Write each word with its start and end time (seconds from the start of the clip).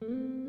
kita 0.00 0.39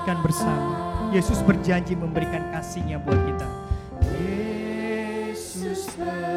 nyanyikan 0.00 0.24
bersama. 0.24 0.72
Yesus 1.12 1.44
berjanji 1.44 1.92
memberikan 1.92 2.48
kasihnya 2.54 2.96
buat 3.04 3.20
kita. 3.20 3.48
Yesus 4.16 5.92
berjanji 5.98 6.29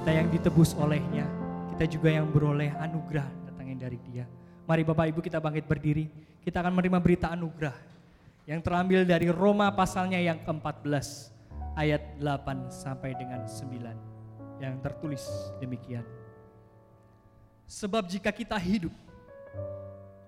Kita 0.00 0.16
yang 0.16 0.32
ditebus 0.32 0.72
olehnya, 0.80 1.28
kita 1.76 1.84
juga 1.84 2.08
yang 2.08 2.24
beroleh 2.24 2.72
anugerah 2.72 3.28
datangnya 3.44 3.84
dari 3.84 4.00
dia. 4.08 4.24
Mari 4.64 4.80
Bapak 4.80 5.12
Ibu 5.12 5.20
kita 5.20 5.36
bangkit 5.44 5.68
berdiri, 5.68 6.08
kita 6.40 6.64
akan 6.64 6.72
menerima 6.72 7.04
berita 7.04 7.28
anugerah 7.28 7.76
yang 8.48 8.64
terambil 8.64 9.04
dari 9.04 9.28
Roma 9.28 9.68
pasalnya 9.68 10.16
yang 10.16 10.40
ke-14 10.40 10.88
ayat 11.76 12.16
8 12.16 12.72
sampai 12.72 13.12
dengan 13.12 13.44
9 13.44 14.64
yang 14.64 14.80
tertulis 14.80 15.20
demikian. 15.60 16.08
Sebab 17.68 18.08
jika 18.08 18.32
kita 18.32 18.56
hidup, 18.56 18.96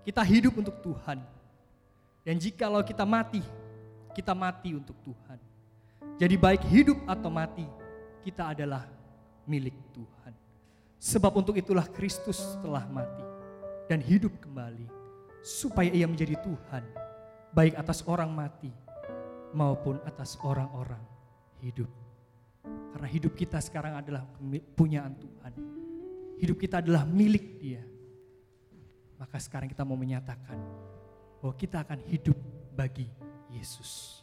kita 0.04 0.20
hidup 0.20 0.52
untuk 0.52 0.84
Tuhan. 0.84 1.16
Dan 2.28 2.36
jikalau 2.36 2.84
kita 2.84 3.08
mati, 3.08 3.40
kita 4.12 4.36
mati 4.36 4.76
untuk 4.76 5.00
Tuhan. 5.00 5.40
Jadi 6.20 6.36
baik 6.36 6.60
hidup 6.68 7.00
atau 7.08 7.32
mati, 7.32 7.64
kita 8.20 8.52
adalah 8.52 9.00
milik 9.46 9.74
Tuhan. 9.94 10.32
Sebab 11.02 11.34
untuk 11.34 11.58
itulah 11.58 11.86
Kristus 11.90 12.38
telah 12.62 12.86
mati 12.86 13.26
dan 13.90 13.98
hidup 13.98 14.30
kembali 14.38 14.86
supaya 15.42 15.90
ia 15.90 16.06
menjadi 16.06 16.38
Tuhan 16.38 16.84
baik 17.50 17.74
atas 17.74 18.06
orang 18.06 18.30
mati 18.30 18.70
maupun 19.52 20.00
atas 20.06 20.38
orang-orang 20.40 21.02
hidup. 21.60 21.90
Karena 22.62 23.08
hidup 23.10 23.34
kita 23.34 23.58
sekarang 23.58 23.98
adalah 23.98 24.22
punyaan 24.78 25.18
Tuhan. 25.18 25.52
Hidup 26.38 26.58
kita 26.58 26.78
adalah 26.78 27.02
milik 27.02 27.58
Dia. 27.58 27.82
Maka 29.18 29.38
sekarang 29.38 29.70
kita 29.70 29.86
mau 29.86 29.98
menyatakan 29.98 30.58
bahwa 31.38 31.54
kita 31.54 31.82
akan 31.82 31.98
hidup 32.10 32.38
bagi 32.74 33.06
Yesus. 33.50 34.22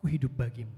Ku 0.00 0.08
hidup 0.08 0.32
bagimu. 0.34 0.74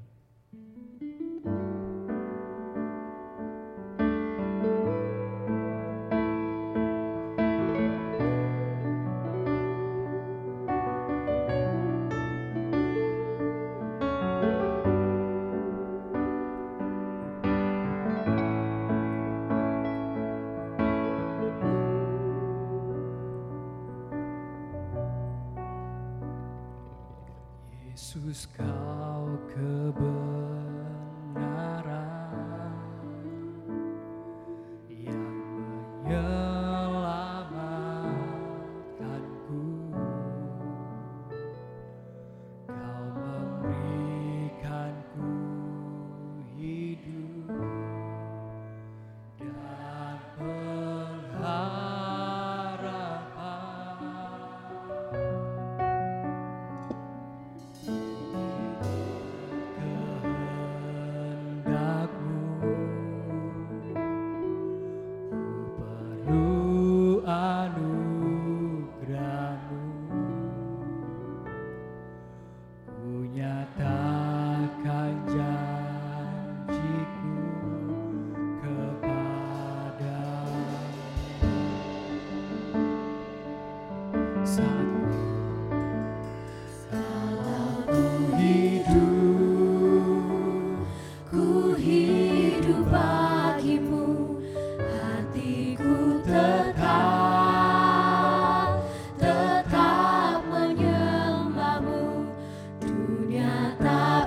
Yesus 28.12 28.44
kau 28.52 29.24
kebenaran 29.48 30.12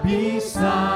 tak 0.05 0.13
bisa 0.13 0.94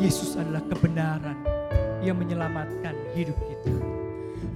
Yesus 0.00 0.32
adalah 0.32 0.64
kebenaran 0.64 1.36
yang 2.00 2.16
menyelamatkan 2.16 2.96
hidup 3.12 3.36
kita. 3.36 3.68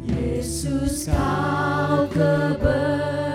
Yesus 0.09 1.13
kau 1.13 2.09
kebenaran 2.09 3.34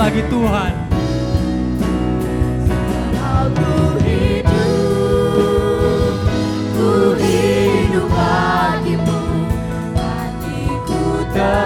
bagi 0.00 0.24
Tuhan. 0.32 0.72
Kalau 3.12 3.52
ku 3.52 4.00
hidup, 4.00 5.36
ku 6.72 7.12
hidup 7.20 8.08
bagimu, 8.08 9.20
hatiku 9.92 11.20
tetap, 11.36 11.60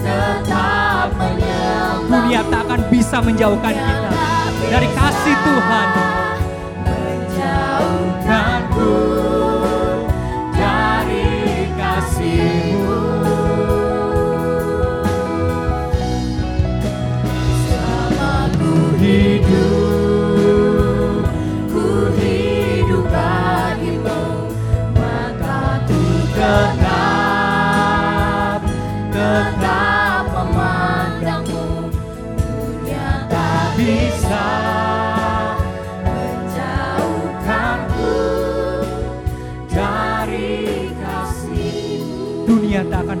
tetap. 0.00 1.12
Dunia 2.08 2.40
tak 2.48 2.64
akan 2.72 2.80
bisa 2.88 3.20
menjauhkan 3.20 3.76
kita 3.76 4.16
dari 4.72 4.88
kasih 4.96 5.36
Tuhan. 5.44 6.01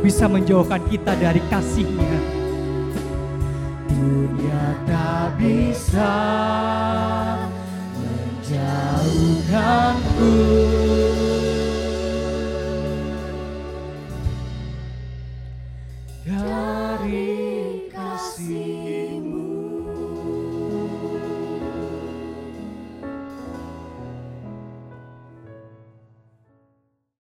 bisa 0.02 0.26
menjauhkan 0.26 0.82
kita 0.90 1.14
dari 1.14 1.38
kasihnya. 1.46 2.18
Dunia 3.86 4.64
tak 4.84 5.38
bisa 5.38 6.12